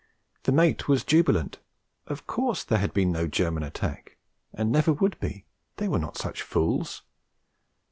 [0.45, 1.59] The mate was jubilant.
[2.07, 4.17] Of course there had been no German attack;
[4.51, 5.45] and never would be;
[5.77, 7.03] they were not such fools!